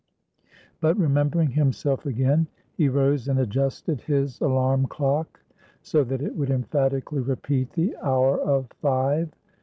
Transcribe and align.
But 0.79 0.97
remembering 0.97 1.51
himself 1.51 2.07
again, 2.07 2.47
he 2.73 2.89
rose 2.89 3.27
and 3.27 3.37
adjusted 3.39 4.01
his 4.01 4.41
alarm 4.41 4.87
clock, 4.87 5.39
so 5.83 6.03
that 6.05 6.23
it 6.23 6.35
would 6.35 6.49
emphatically 6.49 7.21
repeat 7.21 7.73
the 7.73 7.95
hour 8.01 8.39
of 8.41 8.67
five. 8.81 9.29